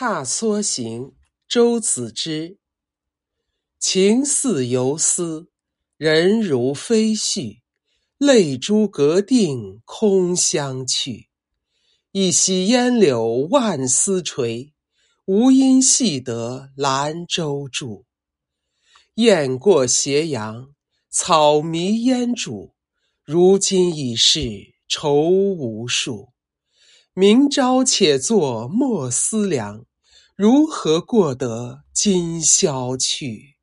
[0.00, 1.16] 踏梭行，
[1.48, 2.58] 周子之。
[3.80, 5.48] 情似游丝，
[5.96, 7.62] 人如飞絮。
[8.16, 11.30] 泪珠阁定空相去。
[12.12, 14.72] 一溪烟柳万丝垂，
[15.24, 18.04] 无因系得兰舟住。
[19.14, 20.68] 雁过斜阳，
[21.10, 22.70] 草迷烟渚。
[23.24, 26.28] 如今已是愁无数。
[27.20, 29.84] 明朝且作莫思量，
[30.36, 33.57] 如何过得今宵去？